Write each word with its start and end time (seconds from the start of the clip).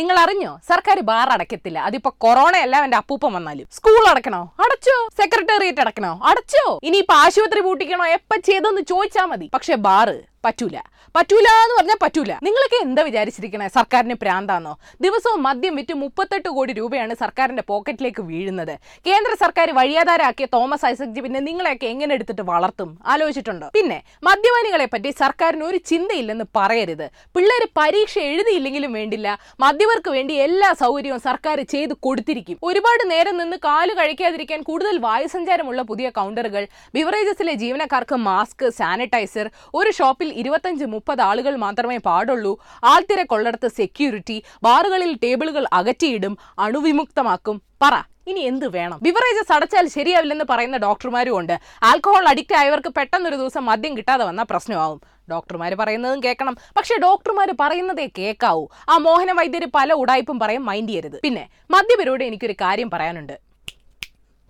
നിങ്ങൾ 0.00 0.18
അറിഞ്ഞോ 0.18 0.58
സർക്കാർ 0.68 1.00
ബാർ 1.00 1.28
അടയ്ക്കത്തില്ല. 1.28 1.78
അതിപ്പോ 1.78 2.10
കൊറോണ 2.18 2.56
അല്ല 2.56 2.84
എന്റെ 2.84 2.96
അപ്പൂപ്പൻ 2.96 3.32
വന്നാലും. 3.32 3.66
സ്കൂൾ 3.72 4.04
അടക്കണോ 4.10 4.42
അടച്ചോ. 4.58 5.08
സെക്രട്ടേറിയറ്റ് 5.18 5.80
അടക്കണോ 5.80 6.20
അടച്ചോ. 6.24 6.80
ഇനിയിപ്പോ 6.82 7.14
ആശുപത്രി 7.14 7.60
പൂട്ടിക്കണോ? 7.60 8.06
എപ്പ 8.18 8.36
ചെയ്തെന്ന് 8.48 8.82
ചോദിച്ചാ 8.82 9.24
മതി. 9.24 9.50
പക്ഷെ 9.54 9.74
ബാറ് 9.86 10.16
പറ്റൂല. 10.44 10.76
പറ്റൂല 11.16 11.46
എന്ന് 11.62 11.74
പറഞ്ഞാൽ 11.78 11.98
പറ്റൂല. 12.02 12.32
നിങ്ങളൊക്കെ 12.46 12.78
എന്താ 12.86 13.02
വിചാരിച്ചിരിക്കണേ? 13.02 13.66
സർക്കാരിന് 13.76 14.14
പ്രാന്താണോ 14.22 14.72
ദിവസവും 15.04 15.42
മദ്യം 15.42 15.74
വിറ്റ് 15.78 15.94
മുപ്പത്തെട്ട് 15.94 16.48
കോടി 16.48 16.72
രൂപയാണ് 16.72 17.14
സർക്കാരിന്റെ 17.14 17.62
പോക്കറ്റിലേക്ക് 17.70 18.22
വീഴുന്നത്. 18.22 18.72
കേന്ദ്ര 19.08 19.32
സർക്കാർ 19.34 19.70
വഴിയാധാരാക്കിയ 19.78 20.46
തോമസ് 20.54 20.86
ഐസക് 20.86 21.14
ജി 21.16 21.20
പിന്നെ 21.20 21.40
നിങ്ങളെയൊക്കെ 21.40 21.86
എങ്ങനെ 21.86 22.14
എടുത്തിട്ട് 22.14 22.42
വളർത്തും? 22.42 22.98
ആലോചിച്ചിട്ടുണ്ടോ? 23.06 23.68
പിന്നെ 23.76 23.98
മദ്യപാനികളെ 24.28 24.86
പറ്റി 24.94 25.10
സർക്കാരിന് 25.10 25.64
ഒരു 25.64 25.76
ചിന്തയില്ലെന്ന് 25.90 26.44
പറയരുത്. 26.58 27.06
പിള്ളേർ 27.36 27.64
പരീക്ഷ 27.80 28.18
എഴുതിയില്ലെങ്കിലും 28.18 28.92
വേണ്ടില്ല. 28.92 29.38
മദ്യവർക്ക് 29.60 30.10
വേണ്ടി 30.10 30.34
എല്ലാ 30.46 30.72
സൗകര്യവും 30.72 31.20
സർക്കാർ 31.20 31.60
ചെയ്തു 31.74 31.96
കൊടുത്തിരിക്കും. 32.08 32.58
ഒരുപാട് 32.62 33.04
നേരം 33.10 33.36
നിന്ന് 33.36 33.56
കാൽ 33.56 33.94
കഴിക്കാതിരിക്കാൻ 33.94 34.62
കൂടുതൽ 34.62 34.98
വായുസഞ്ചാരമുള്ള 34.98 35.82
പുതിയ 35.82 36.10
കൗണ്ടറുകൾ 36.10 36.66
ബിവറേജസിലെ 36.94 37.54
ജീവനക്കാർക്ക് 37.54 38.14
മാസ്ക് 38.14 38.66
സാനിറ്റൈസർ 38.80 39.50
ഒരു 39.74 39.90
ഷോപ്പിൽ 39.90 40.29
ഇരുപത്തഞ്ച് 40.32 40.84
മുപ്പത് 40.84 41.20
ആളുകൾ 41.20 41.56
മാത്രമേ 41.56 41.96
പാടുള്ളൂ. 41.96 42.58
ആൾത്തിരക്കൊള്ളടത്ത് 42.84 43.68
സെക്യൂരിറ്റി 43.68 44.42
ബാറുകളിൽ 44.62 45.18
ടേബിളുകൾ 45.24 45.66
അകറ്റിയിടും 45.72 46.38
അണുവിമുക്തമാക്കും. 46.58 47.62
പറ 47.82 48.02
ഇനി 48.26 48.40
എന്ത് 48.40 48.68
വേണം? 48.68 48.98
ബിവറേജസ് 49.02 49.52
അടച്ചാൽ 49.52 49.88
ശരിയാവില്ലെന്ന് 49.88 50.44
പറയുന്ന 50.50 50.76
ഡോക്ടർമാരും 50.76 51.38
ഉണ്ട്. 51.38 51.60
ആൽക്കഹോൾ 51.82 52.28
അഡിക്റ്റ് 52.28 52.54
ആയവർക്ക് 52.54 52.88
പെട്ടെന്നൊരു 52.88 53.36
ദിവസം 53.36 53.64
മദ്യം 53.64 53.96
കിട്ടാതെ 53.96 54.24
വന്നാൽ 54.24 54.44
പ്രശ്നമാവും. 54.50 55.00
ഡോക്ടർമാർ 55.30 55.74
പറയുന്നതും 55.74 56.22
കേൾക്കണം. 56.24 56.56
പക്ഷെ 56.76 56.94
ഡോക്ടർമാർ 57.02 57.54
പറയുന്നതേ 57.60 58.08
കേൾക്കാവൂ. 58.18 58.66
ആ 58.88 58.96
മോഹന 58.96 59.32
വൈദ്യർ 59.32 59.70
പല 59.74 59.92
ഉടായ്പും 59.92 60.38
പറയും 60.38 60.66
മൈൻഡ് 60.66 60.88
ചെയ്യരുത്. 60.88 61.20
പിന്നെ 61.20 61.48
മദ്യപരോട് 61.70 62.24
എനിക്കൊരു 62.24 62.52
കാര്യം 62.52 62.90
പറയാനുണ്ട്. 62.90 63.32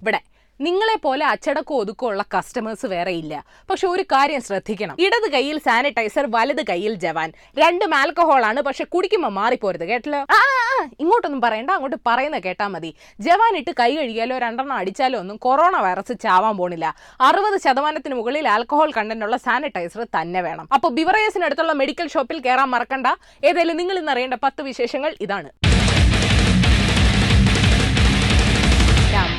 ഇവിടെ 0.00 0.20
നിങ്ങളെ 0.60 0.96
പോലെ 0.96 1.26
അച്ചടക്കം 1.26 1.74
ഒതുക്കമുള്ള 1.74 2.22
കസ്റ്റമേഴ്സ് 2.22 2.86
വേറെ 2.86 3.12
ഇല്ല. 3.12 3.44
പക്ഷെ 3.70 3.86
ഒരു 3.88 4.02
കാര്യം 4.02 4.40
ശ്രദ്ധിക്കണം. 4.40 4.96
ഇടത് 5.00 5.32
കൈയിൽ 5.32 5.58
സാനിറ്റൈസർ 5.58 6.26
വലത് 6.30 6.66
കൈയിൽ 6.66 6.94
ജവാൻ. 6.94 7.32
രണ്ടും 7.58 7.94
ആൽക്കഹോൾ 7.94 8.44
ആണ് 8.44 8.62
പക്ഷെ 8.62 8.84
കുടിക്കുമ്പോൾ 8.84 9.28
മാറിപ്പോരുത്. 9.28 9.84
കേട്ടല്ലോ? 9.84 10.18
ആ 10.18 10.40
ഇങ്ങോട്ടൊന്നും 11.00 11.40
പറയണ്ട 11.40 11.70
അങ്ങോട്ട് 11.70 11.96
പറയുന്ന 12.06 12.38
കേട്ടാ 12.38 12.68
മതി. 12.68 12.94
ജവാൻ 13.20 13.56
ഇട്ട് 13.56 13.70
കൈ 13.80 13.96
കഴുകിയാലോ 13.96 14.38
രണ്ടെണ്ണം 14.38 14.76
അടിച്ചാലോ 14.76 15.18
ഒന്നും 15.18 15.36
കൊറോണ 15.36 15.76
വൈറസ് 15.76 16.20
ചാവാൻ 16.20 16.56
പോണില്ല. 16.56 16.94
അറുപത് 17.20 17.60
ശതമാനത്തിന് 17.60 18.14
മുകളിൽ 18.14 18.48
ആൽക്കഹോൾ 18.48 18.92
കണ്ടന്റുള്ള 18.96 19.36
സാനിറ്റൈസർ 19.36 20.06
തന്നെ 20.20 20.42
വേണം. 20.42 20.68
അപ്പോൾ 20.74 20.88
ബിവറേസിനടുത്തുള്ള 20.88 21.72
മെഡിക്കൽ 21.72 22.08
ഷോപ്പിൽ 22.08 22.40
കയറാൻ 22.40 22.70
മറക്കണ്ട. 22.70 23.06
ഏതായാലും 23.44 23.76
നിങ്ങൾ 23.76 23.98
ഇന്ന് 23.98 24.12
അറിയേണ്ട 24.12 24.34
പത്ത് 24.34 24.62
വിശേഷങ്ങൾ 24.62 25.16
ഇതാണ്. 25.20 25.69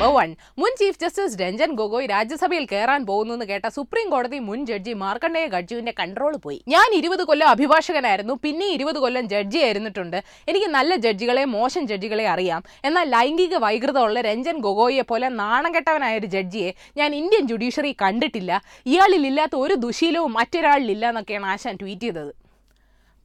Number 0.02 0.14
one. 0.18 0.30
മുൻ 0.60 0.72
ചീഫ് 0.78 0.98
ജസ്റ്റിസ് 1.02 1.36
രഞ്ജൻ 1.40 1.70
ഗൊഗോയ് 1.80 2.06
രാജ്യസഭയിൽ 2.12 2.64
കയറാൻ 2.70 3.02
പോകുന്നു 3.08 3.32
എന്ന് 3.36 3.46
കേട്ട 3.50 3.66
സുപ്രീം 3.76 4.06
കോടതി 4.14 4.38
മുൻ 4.46 4.60
ജഡ്ജി 4.70 4.92
മാർക്കണ്ഡേയ 5.02 5.46
ഗഡ്ജുവിന്റെ 5.52 5.92
കൺട്രോൾ 6.00 6.34
പോയി. 6.44 6.58
ഞാൻ 6.74 6.88
ഇരുപത് 6.98 7.22
കൊല്ലം 7.28 7.48
അഭിഭാഷകനായിരുന്നു 7.54 8.34
പിന്നെ 8.44 8.66
ഇരുപത് 8.76 8.98
കൊല്ലം 9.04 9.28
ജഡ്ജി 9.34 9.60
ആയിരുന്നിട്ടുണ്ട്. 9.66 10.18
എനിക്ക് 10.48 10.68
നല്ല 10.76 10.96
ജഡ്ജികളെ 11.06 11.44
മോശം 11.54 11.86
ജഡ്ജികളെ 11.92 12.26
അറിയാം. 12.34 12.62
എന്നാൽ 12.90 13.08
ലൈംഗിക 13.16 13.56
വൈകൃതമുള്ള 13.66 14.20
രഞ്ജൻ 14.30 14.58
ഗൊഗോയെ 14.66 15.06
പോലെ 15.12 15.28
നാണം 15.42 15.72
കെട്ടവനായ 15.78 16.22
ഒരു 16.22 16.30
ജഡ്ജിയെ 16.36 16.72
ഞാൻ 16.96 17.10
ഇന്ത്യൻ 17.22 17.46
ജുഡീഷ്യറി 17.52 17.94
കണ്ടിട്ടില്ല. 18.04 18.62
ഇയാളിൽ 18.92 19.24
ഇല്ലാത്ത 19.32 19.56
ഒരു 19.64 19.76
ദുശീലവും 19.86 20.32
മറ്റൊരാളിലില്ല 20.40 21.06
എന്നൊക്കെയാണ് 21.14 21.46
ആശാൻ 21.46 21.76
ട്വീറ്റ് 21.82 22.06
ചെയ്തത്. 22.08 22.32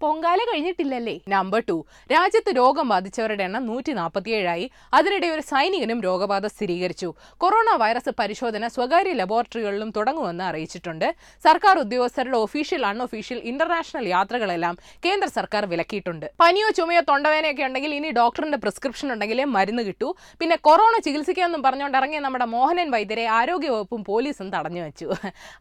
പൊങ്കാല 0.01 0.37
കഴിഞ്ഞിട്ടില്ലല്ലേ? 0.37 1.13
നമ്പർ 1.29 1.63
ടു 1.69 1.85
രാജ്യത്ത് 2.11 2.51
രോഗം 2.57 2.89
ബാധിച്ചവരുടെ 2.89 3.43
എണ്ണം 3.43 3.65
നൂറ്റി 3.65 3.91
നാൽപ്പത്തിയേഴായി 3.91 4.69
അതിനിടെ 4.93 5.27
ഒരു 5.27 5.41
സൈനികനും 5.41 6.01
രോഗബാധ 6.01 6.45
സ്ഥിരീകരിച്ചു. 6.45 7.13
കൊറോണ 7.37 7.75
വൈറസ് 7.75 8.09
പരിശോധന 8.19 8.67
സ്വകാര്യ 8.67 9.13
ലബോറട്ടറികളിലും 9.13 9.93
തുടങ്ങുമെന്ന് 9.97 10.43
അറിയിച്ചിട്ടുണ്ട്. 10.43 11.15
സർക്കാർ 11.43 11.79
ഉദ്യോഗസ്ഥരുടെ 11.79 12.37
ഒഫീഷ്യൽ 12.37 12.85
അൺഒഫീഷ്യൽ 12.85 13.37
ഇന്റർനാഷണൽ 13.37 14.07
യാത്രകളെല്ലാം 14.07 14.77
കേന്ദ്ര 15.05 15.29
സർക്കാർ 15.29 15.65
വിലക്കിയിട്ടുണ്ട്. 15.65 16.31
പനിയോ 16.39 16.69
ചുമയോ 16.69 17.01
തൊണ്ടവേനയൊക്കെ 17.09 17.63
ഉണ്ടെങ്കിൽ 17.63 17.95
ഇനി 17.95 18.11
ഡോക്ടറിന്റെ 18.11 18.57
പ്രിസ്ക്രിപ്ഷൻ 18.57 19.13
ഉണ്ടെങ്കിലേ 19.13 19.43
മരുന്ന് 19.43 19.83
കിട്ടൂ. 19.83 20.15
പിന്നെ 20.39 20.55
കൊറോണ 20.55 20.99
ചികിത്സിക്കാമെന്നും 21.05 21.63
പറഞ്ഞുകൊണ്ട് 21.63 21.97
ഇറങ്ങിയ 21.97 22.19
നമ്മുടെ 22.19 22.45
മോഹനൻ 22.45 22.91
വൈദ്യരെ 22.91 23.25
ആരോഗ്യവകുപ്പും 23.25 24.03
പോലീസും 24.03 24.49
തടഞ്ഞു 24.49 24.81
വെച്ചു. 24.81 25.09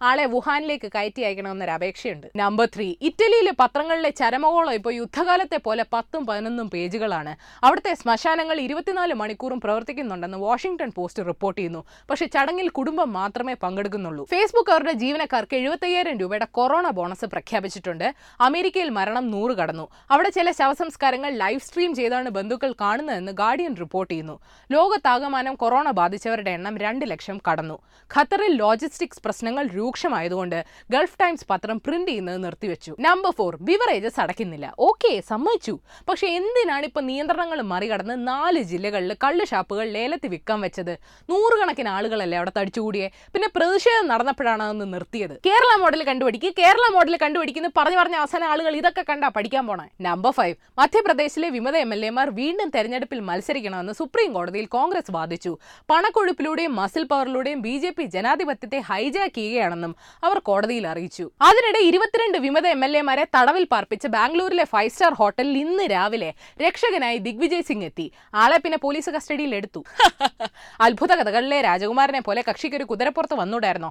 ആളെ 0.03 0.27
വുഹാനിലേക്ക് 0.27 0.91
കയറ്റി 0.95 1.23
അയക്കണമെന്നൊരു 1.23 1.71
അപേക്ഷയുണ്ട്. 1.71 2.27
നമ്പർ 2.37 2.69
ത്രീ 2.77 2.95
ഇറ്റലിയിലെ 3.01 3.53
പത്രങ്ങളിലെ 3.61 4.13
ചരമകോളം 4.27 4.73
ഇപ്പോൾ 4.73 4.93
യുദ്ധകാലത്തെ 5.01 5.59
പോലെ 5.65 5.85
പത്തും 5.93 6.27
പതിനൊന്നും 6.27 6.71
പേജുകളാണ്. 6.71 7.33
അവിടുത്തെ 7.65 7.95
ശ്മശാനങ്ങൾ 7.95 8.57
ഇരുപത്തിനാല് 8.67 9.15
മണിക്കൂറും 9.21 9.59
പ്രവർത്തിക്കുന്നുണ്ടെന്ന് 9.65 10.39
വാഷിംഗ്ടൺ 10.39 10.91
പോസ്റ്റ് 10.97 11.23
റിപ്പോർട്ട് 11.27 11.59
ചെയ്യുന്നു. 11.59 11.81
പക്ഷേ 12.11 12.27
ചടങ്ങിൽ 12.27 12.69
കുടുംബം 12.79 13.13
മാത്രമേ 13.19 13.55
പങ്കെടുക്കുന്നുള്ളൂ. 13.65 14.25
ഫേസ്ബുക്ക് 14.33 14.71
അവരുടെ 14.71 14.95
ജീവനക്കാർക്ക് 15.03 15.57
എഴുപത്തയ്യായിരം 15.57 16.17
രൂപയുടെ 16.23 16.49
കൊറോണ 16.59 16.87
ബോണസ് 16.99 17.27
പ്രഖ്യാപിച്ചിട്ടുണ്ട്. 17.35 18.07
അമേരിക്കയിൽ 18.41 18.89
മരണം 18.99 19.31
നൂറ് 19.35 19.53
കടന്നു. 19.61 19.87
അവിടെ 20.11 20.31
ചില 20.39 20.51
ശവസംസ്കാരങ്ങൾ 20.61 21.31
ലൈവ് 21.43 21.63
സ്ട്രീം 21.69 21.95
ചെയ്താണ് 21.95 22.29
ബന്ധുക്കൾ 22.39 22.73
കാണുന്നതെന്ന് 22.81 23.33
ഗാർഡിയൻ 23.43 23.77
റിപ്പോർട്ട് 23.83 24.11
ചെയ്യുന്നു. 24.13 24.37
ലോകത്താകമാനം 24.73 25.55
കൊറോണ 25.55 25.91
ബാധിച്ചവരുടെ 26.01 26.55
എണ്ണം 26.59 26.77
രണ്ട് 26.85 27.05
ലക്ഷം 27.13 27.39
കടന്നു. 27.51 27.79
ഖത്തറിൽ 28.17 28.53
ലോജിസ്റ്റിക്സ് 28.65 29.23
പ്രശ്നങ്ങൾ 29.25 29.67
രൂക്ഷമായതുകൊണ്ട് 29.77 30.59
ഗൾഫ് 30.91 31.19
ടൈംസ് 31.23 31.47
പത്രം 31.51 31.79
പ്രിന്റ് 31.87 32.11
ചെയ്യുന്നത് 32.11 32.45
നിർത്തിവെച്ചു. 32.45 32.93
നമ്പർ 33.07 33.33
ഫോർ 33.39 33.55
ബിവറേജസ് 33.71 34.16
അടയ്ക്കുന്നില്ല. 34.21 34.75
ഓക്കെ 34.79 35.23
സമ്മതിച്ചു. 35.29 35.79
പക്ഷെ 36.09 36.27
എന്തിനാണ് 36.27 36.85
ഇപ്പൊ 36.85 37.01
നിയന്ത്രണങ്ങൾ 37.01 37.61
മറികടന്ന് 37.63 38.29
നാല് 38.29 38.63
ജില്ലകളിൽ 38.63 39.17
കള്ള് 39.25 39.47
ഷാപ്പുകൾ 39.47 39.89
ലേലത്തിൽ 39.89 40.29
വിൽക്കാൻ 40.29 40.61
വെച്ചത്? 40.61 40.99
നൂറുകണക്കിന് 41.31 41.89
ആളുകളല്ലേ 41.89 42.39
അവിടെ 42.39 42.53
തടിച്ചുകൂടിയേ? 42.59 43.11
പിന്നെ 43.35 43.49
പ്രതിഷേധം 43.57 44.09
നടന്നപ്പോഴാണ് 44.09 44.63
അതൊന്ന് 44.63 44.95
നിർത്തിയത്. 44.95 45.37
കേരള 45.47 45.81
മോഡൽ 45.81 46.03
കണ്ടുപിടിക്കുക 46.03 46.53
കേരള 46.59 46.93
മോഡൽ 46.95 47.17
കണ്ടുപിടിക്കുന്നു 47.17 47.69
പറഞ്ഞു 47.77 47.99
പറഞ്ഞ 47.99 48.15
അവസാന 48.15 48.45
ആളുകൾ 48.45 48.77
ഇതൊക്കെ 48.77 49.05
കണ്ടാ 49.11 49.29
പഠിക്കാൻ 49.29 49.67
പോണേ. 49.67 49.89
നമ്പർ 50.01 50.31
ഫൈവ് 50.31 50.55
മധ്യപ്രദേശിലെ 50.79 51.49
വിമത 51.49 51.77
എം 51.77 51.95
എൽ 51.95 52.07
എമാർ 52.07 52.31
വീണ്ടും 52.31 52.69
തെരഞ്ഞെടുപ്പിൽ 52.69 53.21
മത്സരിക്കണമെന്ന് 53.21 53.93
സുപ്രീം 53.93 54.33
കോടതിയിൽ 54.33 54.67
കോൺഗ്രസ് 54.67 55.11
വാദിച്ചു. 55.11 55.59
പണക്കൊഴുപ്പിലൂടെയും 55.91 56.77
മസിൽ 56.77 57.05
പവറിലൂടെയും 57.05 57.63
ബി 57.63 57.79
ജെ 57.79 57.91
പി 57.91 58.05
ജനാധിപത്യത്തെ 58.05 58.79
ഹൈജാക്ക് 58.79 59.35
ചെയ്യുകയാണെന്നും 59.35 59.97
അവർ 60.25 60.39
കോടതിയിൽ 60.39 60.87
അറിയിച്ചു. 60.87 61.31
അതിനിടെ 61.43 61.79
ഇരുപത്തിരണ്ട് 61.79 62.39
വിമത 62.39 62.67
എം 62.67 62.85
എൽ 62.85 62.97
എമാരെ 62.97 63.27
തടവിൽ 63.37 63.65
പാർപ്പിച്ച് 63.65 64.06
ബാംഗ്ലൂരിലെ 64.09 64.65
ഫൈവ് 64.65 64.91
സ്റ്റാർ 64.91 65.13
ഹോട്ടലിൽ 65.13 65.57
ഇന്ന് 65.59 65.85
രാവിലെ 65.91 66.31
രക്ഷകനായി 66.63 67.19
ദിഗ്വിജയ് 67.19 67.63
സിംഗ് 67.63 67.85
എത്തി. 67.85 68.07
ആളെ 68.35 68.59
പിന്നെ 68.59 68.79
പോലീസ് 68.79 69.11
കസ്റ്റഡിയിൽ 69.11 69.55
എടുത്തു. 69.55 69.81
അത്ഭുത 70.87 71.13
കഥകളിലെ 71.15 71.61
രാജകുമാരനെ 71.61 72.21
പോലെ 72.21 72.43
കക്ഷിക്കൊരു 72.49 72.85
കുതിരപ്പുറത്ത് 72.85 73.35
വന്നൂടായിരുന്നോ 73.35 73.91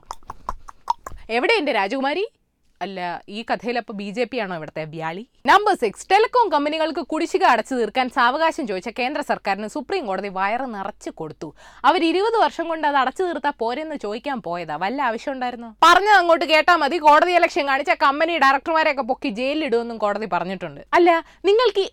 എവിടെ 1.29 1.53
എന്റെ 1.53 1.71
രാജകുമാരി? 1.71 2.25
അല്ല 2.85 2.99
ഈ 3.37 3.39
കഥയിൽ 3.49 3.77
അപ്പൊ 3.81 3.93
ബി 3.99 4.07
ജെ 4.15 4.25
പി 4.31 4.37
ആണോ 4.43 4.55
ഇവിടുത്തെ 4.59 4.83
വ്യാളി? 4.93 5.23
നമ്പർ 5.49 5.73
സിക്സ് 5.83 6.05
ടെലികോം 6.11 6.47
കമ്പനികൾക്ക് 6.53 7.03
കുടിശ്ശിക 7.11 7.43
അടച്ചു 7.51 7.73
തീർക്കാൻ 7.79 8.07
സാവകാശം 8.17 8.65
ചോദിച്ച 8.69 8.89
കേന്ദ്ര 8.99 9.21
സർക്കാരിന് 9.29 9.67
സുപ്രീം 9.75 10.03
കോടതി 10.09 10.29
വയറ് 10.37 10.65
നിറച്ചു 10.75 11.11
കൊടുത്തു. 11.19 11.49
അവർ 11.89 12.01
ഇരുപത് 12.09 12.37
വർഷം 12.43 12.65
കൊണ്ട് 12.71 12.85
അത് 12.89 12.97
അടച്ചു 13.01 13.23
തീർത്താ 13.27 13.51
പോരെന്ന് 13.61 13.97
ചോദിക്കാൻ 14.05 14.39
പോയതാ. 14.47 14.75
വല്ല 14.83 14.99
ആവശ്യം 15.09 15.33
ഉണ്ടായിരുന്നു? 15.35 15.69
പറഞ്ഞത് 15.85 16.15
അങ്ങോട്ട് 16.19 16.45
കേട്ടാ 16.53 16.75
മതി. 16.83 16.99
കോടതി 17.07 17.33
ഇലക്ഷൻ 17.39 17.65
കാണിച്ച 17.71 17.95
കമ്പനി 18.05 18.35
ഡയറക്ടർമാരെയൊക്കെ 18.45 19.05
പൊക്കി 19.11 19.31
ജയിലിലിടുമെന്നും 19.39 19.99
കോടതി 20.05 20.29
പറഞ്ഞിട്ടുണ്ട്. 20.35 20.81
അല്ല 20.99 21.09
നിങ്ങൾക്ക് 21.49 21.85
ഈ 21.85 21.89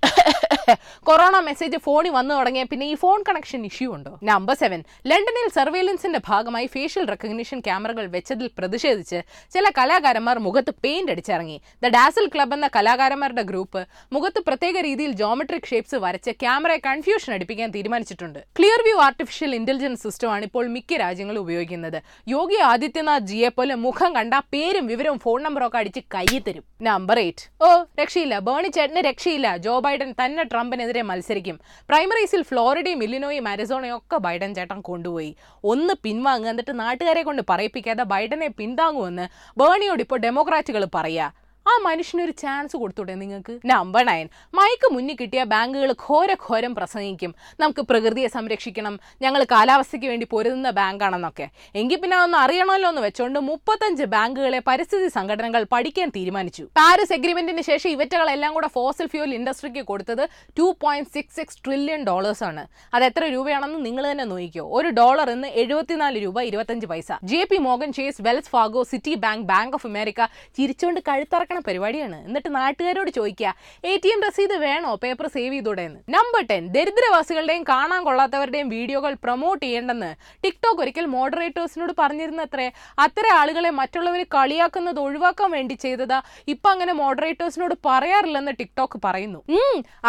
കൊറോണ 1.11 1.37
മെസ്സേജ് 1.49 1.81
ഫോണിൽ 1.87 2.13
വന്നു 2.19 2.33
തുടങ്ങിയ 2.41 2.65
പിന്നെ 2.73 2.87
ഈ 2.93 2.97
ഫോൺ 3.05 3.19
കണക്ഷൻ 3.31 3.63
ഇഷ്യൂ 3.71 3.89
ഉണ്ടോ? 3.97 4.13
നമ്പർ 4.33 4.57
സെവൻ 4.63 4.81
ലണ്ടനിൽ 5.13 5.49
സർവേലൻസിന്റെ 5.59 6.23
ഭാഗമായി 6.31 6.67
ഫേഷ്യൽ 6.77 7.07
റെക്കഗ്നിഷൻ 7.13 7.59
ക്യാമറകൾ 7.69 8.05
വെച്ചതിൽ 8.17 8.51
പ്രതിഷേധിച്ച് 8.59 9.19
ചില 9.55 9.67
കലാകാരന്മാർ 9.79 10.39
മുഖത്ത് 10.49 10.73
പെയിന്റ് 10.85 11.13
അടിച്ചിറങ്ങി. 11.15 11.59
ദ 11.85 11.93
ഡാസൽ 11.97 12.27
ക്ലബ് 12.35 12.55
എന്ന 12.57 12.69
കലാകാരന്മാരുടെ 12.77 13.45
ഗ്രൂപ്പ് 13.51 13.83
മുഖത്ത് 14.17 14.41
പ്രത്യേക 14.49 14.77
രീതിയിൽ 14.89 15.13
ജോമെട്രിക് 15.23 15.69
ഷേപ്സ് 15.73 15.97
വരച്ച് 16.05 16.31
ക്യാമറയെ 16.43 16.81
കൺഫ്യൂഷൻ 16.89 17.33
അടിപ്പിക്കാൻ 17.37 17.71
തീരുമാനിച്ചിട്ടുണ്ട്. 17.77 18.41
ക്ലിയർ 18.59 18.83
വ്യൂ 18.89 18.97
ആർട്ടിഫിഷ്യൽ 19.09 19.55
ഇന്റലിജൻസ് 19.61 20.03
സിസ്റ്റമാണ് 20.07 20.45
ഇപ്പോൾ 20.49 20.67
മിക്ക 20.77 21.01
രാജ്യങ്ങളും 21.05 21.43
ഉപയോഗിക്കുന്നത്. 21.45 21.99
യോഗി 22.35 22.59
ആദിത്യനാഥ് 22.71 23.29
ജിയെ 23.33 23.51
പോലെ 23.59 23.75
മുഖം 23.87 24.11
കണ്ട 24.19 24.35
പേരും 24.55 24.87
വിവരവും 24.93 25.19
ഫോൺ 25.25 25.39
നമ്പറും 25.47 25.67
ഒക്കെ 25.69 25.79
അടിച്ച് 25.83 26.01
കൈ 26.15 26.27
തരും. 26.47 26.65
നമ്പർ 26.89 27.19
എയ്റ്റ് 27.25 27.45
ഓ 27.67 27.69
രക്ഷയില്ല. 28.01 28.35
ബേണി 28.49 28.69
ചേട്ടന് 28.77 29.03
രക്ഷയില്ല. 29.09 29.49
ജോ 29.67 29.75
ബൈഡൻ 29.87 30.11
തന്നെ 30.21 30.45
ട്രംപിനെതിരെ 30.53 31.03
മത്സരിക്കും. 31.11 31.57
പ്രൈമറീസിൽ 31.91 32.43
ഫ്ലോറിഡയും 32.51 33.03
ഇല്ലിനോയും 33.07 33.49
അരിസോണയും 33.53 33.97
ഒക്കെ 33.97 34.19
ബൈഡൻ 34.27 34.51
ചേട്ടൻ 34.59 34.81
കൊണ്ടുപോയി. 34.91 35.31
ഒന്ന് 35.73 35.95
പിൻവാങ്ങുക 36.05 36.51
എന്നിട്ട് 36.53 36.75
നാട്ടുകാരെ 36.81 37.23
കൊണ്ട് 37.29 37.43
പറയിപ്പിക്കാതെ 37.51 38.07
ബൈഡനെ 38.13 38.49
പിന്താങ്ങുമെന്ന് 38.61 39.27
ബേണിയോട് 39.63 40.03
ഇപ്പോൾ 40.07 40.21
ഡെമോക്രാറ്റുകൾ 40.65 40.85
പറയാ 40.95 41.27
ആ 41.67 41.73
മനുഷ്യനൊരു 41.89 42.33
ചാൻസ് 42.43 42.77
കൊടുത്തൂടെ 42.77 43.15
നിങ്ങൾക്ക്? 43.15 43.59
നമ്പർ 43.65 44.03
നയൻ 44.05 44.29
മയക്ക് 44.59 44.89
മുന്നിൽ 44.95 45.17
കിട്ടിയ 45.21 45.45
ബാങ്കുകൾ 45.45 45.95
ഘോരഘോരം 46.07 46.75
പ്രസംഗിക്കും. 46.75 47.35
നമുക്ക് 47.61 47.81
പ്രകൃതിയെ 47.81 48.29
സംരക്ഷിക്കണം. 48.29 49.01
ഞങ്ങൾ 49.23 49.45
കാലാവസ്ഥയ്ക്ക് 49.53 50.07
വേണ്ടി 50.07 50.27
പൊരുതുന്ന 50.27 50.71
ബാങ്കാണെന്നൊക്കെ. 50.71 51.47
എങ്കിൽ 51.75 51.97
പിന്നെ 51.97 52.17
അതൊന്ന് 52.17 52.39
അറിയണമല്ലോ 52.39 52.89
എന്ന് 52.89 53.03
വെച്ചുകൊണ്ട് 53.03 53.39
മുപ്പത്തഞ്ച് 53.39 54.03
ബാങ്കുകളെ 54.03 54.61
പരിസ്ഥിതി 54.69 55.09
സംഘടനകൾ 55.09 55.65
പഠിക്കാൻ 55.75 56.09
തീരുമാനിച്ചു. 56.17 56.65
പാരീസ് 56.81 57.13
എഗ്രിമെന്റിന് 57.13 57.63
ശേഷം 57.63 57.91
ഇവറ്റകളെല്ലാം 57.91 58.55
കൂടെ 58.55 58.67
ഫോസൽ 58.67 59.07
ഫ്യൂൽ 59.07 59.35
ഇൻഡസ്ട്രിക്ക് 59.35 59.85
കൊടുത്തത് 59.93 60.25
two 60.59 60.77
point 60.81 61.11
six 61.11 61.37
six 61.37 61.59
trillion 61.65 62.03
dollars 62.05 62.45
ആണ്. 62.45 62.67
അത് 62.95 63.05
എത്ര 63.05 63.25
രൂപയാണെന്ന് 63.25 63.85
നിങ്ങൾ 63.87 64.11
തന്നെ 64.11 64.25
നോക്കിക്കോ. 64.25 64.67
ഒരു 64.79 64.89
ഡോളർ 64.89 65.31
ഇന്ന് 65.31 65.49
എഴുപത്തിനാല് 65.49 66.25
രൂപ 66.25 66.41
ഇരുപത്തഞ്ച് 66.51 66.87
പൈസ. 66.87 67.13
J 67.25 67.43
P 67.51 67.57
Morgan 67.57 67.93
Chase 67.93 68.23
Wells 68.23 68.49
Fargo 68.49 68.83
Citibank 69.15 69.47
bank 69.53 69.75
of 69.75 69.87
America 69.87 70.27
ചിരിച്ചുകൊണ്ട് 70.59 71.01
കഴുത്തറക്കണ 71.53 71.69
പരിപാടിയാണ്. 71.69 72.19
എന്നിട്ട് 72.27 72.51
നാട്ടുകാരോട് 72.59 73.11
ചോദിക്കുക 73.19 73.49
എ 73.91 73.93
ടി 74.03 74.09
എം 74.15 74.21
രസീത് 74.27 74.55
വേണോ 74.67 74.91
പേപ്പർ 75.03 75.27
സേവ് 75.35 75.53
ചെയ്തൂടെ 75.55 75.83
എന്ന് 75.89 76.01
നമ്പർ 76.15 76.43
ടെൻ 76.51 76.63
ദരിദ്രവാസികളുടെയും 76.77 77.65
കാണാൻ 77.73 78.01
കൊള്ളാത്തവരുടെയും 78.09 78.69
വീഡിയോകൾ 78.77 79.13
പ്രൊമോട്ട് 79.25 79.63
ചെയ്യേണ്ടെന്ന് 79.65 80.11
ടിക്ടോക്ക് 80.45 80.83
ഒരിക്കൽ 80.85 81.07
മോഡറേറ്റേഴ്സിനോട് 81.17 81.93
പറഞ്ഞിരുന്നത്രേ. 82.01 82.67
അത്ര 82.99 83.25
ആളുകളെ 83.41 83.71
മറ്റുള്ളവർ 83.81 84.23
കളിയാക്കുന്നത് 84.37 85.01
ഒഴിവാക്കാൻ 85.07 85.51
വേണ്ടി 85.57 85.77
ചെയ്തതാ 85.85 86.21
ഇപ്പൊ 86.55 86.69
അങ്ങനെ 86.75 86.95
മോഡറേറ്റേഴ്സിനോട് 87.03 87.77
പറയാറില്ലെന്ന് 87.89 88.55
ടിക്ടോക്ക് 88.61 89.01
പറയുന്നു. 89.07 89.41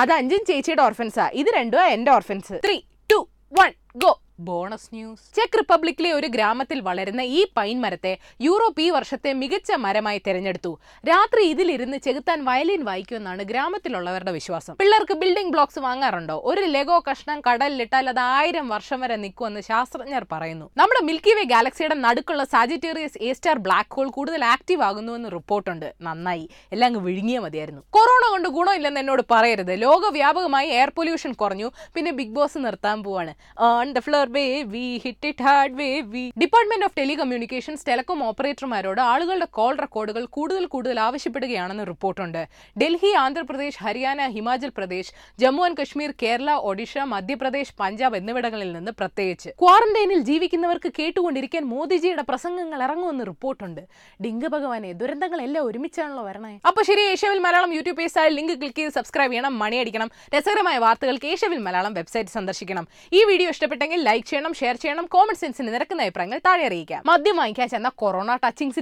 അത് 0.02 0.14
അഞ്ചും 0.20 0.44
ചേച്ചിയുടെ 0.50 0.84
ഓർഫൻസാ 0.88 1.28
ഇത് 1.42 1.52
രണ്ടും 1.58 1.82
എന്റെ 1.96 2.12
orphans 2.18 2.58
three 2.66 2.78
two 3.12 3.20
one 3.60 3.72
go 4.04 4.12
bonus 4.46 4.90
news 4.94 5.36
check 5.36 5.58
റിപ്പബ്ലിക്കിലെ 5.58 6.12
ഒരു 6.12 6.28
ഗ്രാമത്തിൽ 6.28 6.80
വളരുന്ന 6.80 7.22
ഈ 7.22 7.46
പൈൻ 7.58 7.82
മരത്തെ 7.82 8.18
യൂറോപ്പ് 8.42 8.82
ഈ 8.82 8.90
വർഷത്തെ 8.90 9.34
മികച്ച 9.34 9.72
മരമായി 9.72 10.22
തിരഞ്ഞെടുത്തു. 10.28 10.80
രാത്രി 11.10 11.44
ഇതിലിരുന്ന് 11.46 11.98
ചെകുത്താൻ 11.98 12.46
വയലിൻ 12.46 12.84
വായിക്കുമെന്നാണ് 12.84 13.44
ഗ്രാമത്തിലുള്ളവരുടെ 13.44 14.32
വിശ്വാസം. 14.32 14.76
പിള്ളേർക്ക് 14.76 15.14
ബിൽഡിംഗ് 15.14 15.52
ബ്ലോക്സ് 15.52 15.80
വാങ്ങാറുണ്ടോ? 15.80 16.42
ഒരു 16.46 16.62
ലെഗോ 16.62 17.04
കഷ്ണം 17.12 17.42
കടലിലിട്ടാൽ 17.42 18.10
അത് 18.10 18.20
ആയിരം 18.20 18.68
വർഷം 18.70 19.00
വരെ 19.00 19.16
നിൽക്കുമെന്ന് 19.16 19.62
ശാസ്ത്രജ്ഞർ 19.62 20.26
പറയുന്നു. 20.32 20.70
നമ്മുടെ 20.78 21.06
മിൽക്കി 21.06 21.34
വേ 21.34 21.44
ഗാലക്സിയുടെ 21.44 21.96
നടുക്കുള്ള 21.96 22.44
Sagittarius 22.44 23.18
A 23.22 23.34
star 23.34 23.58
black 23.58 23.96
hole 23.96 24.10
കൂടുതൽ 24.10 24.46
ആക്റ്റീവ് 24.46 24.82
ആകുന്നുവെന്ന് 24.82 25.32
റിപ്പോർട്ടുണ്ട്. 25.32 25.94
നന്നായി. 26.02 26.50
എല്ലാം 26.72 26.88
അങ്ങ് 26.88 27.02
വിഴുങ്ങിയാൽ 27.02 27.42
മതിയായിരുന്നു. 27.42 27.82
കൊറോണ 27.90 28.32
കൊണ്ട് 28.32 28.50
ഗുണമില്ലെന്ന് 28.50 29.00
എന്നോട് 29.00 29.22
പറയരുത്. 29.32 29.82
ലോകവ്യാപകമായി 29.82 30.70
എയർ 30.70 30.92
പൊല്യൂഷൻ 30.98 31.34
കുറഞ്ഞു. 31.34 31.72
പിന്നെ 31.96 32.12
ബിഗ് 32.12 32.36
ബോസ് 32.36 32.58
നിർത്താൻ 32.58 33.04
പോവാണ്. 33.04 33.34
On 33.60 33.92
the 33.92 34.00
floor 34.00 34.33
wavy 34.36 34.86
hit 35.04 35.30
it 35.32 35.44
hard 35.48 35.76
wavy 35.80 36.24
department 36.42 36.86
of 36.88 36.96
telecommunications 37.00 37.84
telecom 37.90 38.20
ഓപ്പറേറ്റർമാരോട് 38.30 39.02
ആളുകളുടെ 39.12 39.48
കോൾ 39.58 39.74
റെക്കോർഡുകൾ 39.84 40.24
കൂടുതൽ 40.38 40.66
കൂടുതൽ 40.74 40.98
ആവശ്യപ്പെടുകയാണെന്ന് 41.08 41.86
റിപ്പോർട്ടുണ്ട്. 41.92 42.42
ഡൽഹി 42.82 43.12
ആന്ധ്രാപ്രദേശ് 43.24 43.80
ഹരിയാന 43.86 44.28
ഹിമാചൽ 44.36 44.72
പ്രദേശ് 44.78 45.12
ജമ്മു 45.44 45.64
ആൻഡ് 45.68 45.78
കശ്മീർ 45.82 46.14
കേരള 46.24 46.52
ഒഡീഷ 46.70 46.98
മധ്യപ്രദേശ് 47.14 47.74
പഞ്ചാബ് 47.82 48.18
എന്നിവിടങ്ങളിൽ 48.22 48.72
നിന്ന് 48.78 48.94
പ്രത്യേകിച്ച്. 49.02 49.50
ക്വാറന്റൈനിൽ 49.64 50.22
ജീവിക്കുന്നവർക്ക് 50.30 50.92
കേട്ടുകൊണ്ടിരിക്കാൻ 51.00 51.64
മോദിജിയുടെ 51.74 52.26
പ്രസംഗങ്ങൾ 52.32 52.80
ഇറങ്ങുമെന്ന് 52.88 53.26
റിപ്പോർട്ടുണ്ട്. 53.32 53.82
ഡിങ്ക് 54.26 54.48
ഭഗവാനെ 54.56 54.92
ദുരന്തങ്ങളെല്ലാം 55.02 55.66
ഒരുമിച്ചാണല്ലോ 55.70 56.26
വരണേ. 56.30 56.54
അപ്പൊ 56.72 56.82
ശരി 56.90 57.06
ഏഷ്യവിൽ 57.14 57.42
Malayalam 57.48 57.74
YouTube 57.78 58.00
page 58.02 58.28
link 58.38 58.56
click 58.62 58.80
ചെയ്ത് 58.82 58.96
സബ്സ്ക്രൈബ് 59.00 59.32
ചെയ്യണം 59.34 59.54
മണിയടിക്കണം 59.64 60.10
രസകരമായ 60.36 60.78
വാർത്തകൾക്ക് 60.86 61.28
ഏഷ്യവിൽ 61.34 61.60
മലയാളം 61.68 61.94
വെബ്സൈറ്റ് 62.00 62.34
സന്ദർശിക്കണം. 62.38 62.88
ഈ 63.18 63.22
വീഡിയോ 63.30 63.50
ഇഷ്ടപ്പെട്ടെങ്കിൽ 63.56 64.02
ലൈക്ക് 64.14 64.28
ചെയ്യണം 64.32 64.54
ഷെയർ 64.62 64.76
ചെയ്യണം 64.86 65.06
കോമൺ 65.14 65.36
സെൻസിന് 65.42 65.70
നിരക്കുന്ന 65.76 66.08
അഭിപ്രായങ്ങൾ 66.08 66.40
താഴെ 66.48 66.64
അറിയിക്കാം. 66.70 67.02
മദ്യം 67.12 67.36
വാങ്ങിക്കാൻ 67.42 67.68
ചെന്ന 67.74 67.90
കൊറോണ 68.02 68.32
ടച്ചിങ്സിന് 68.44 68.82